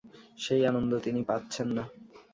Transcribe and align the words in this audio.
সেই 0.39 0.61
আনন্দ 0.65 0.91
তিনি 0.99 1.21
পাচ্ছেন 1.23 1.67
না। 1.77 1.83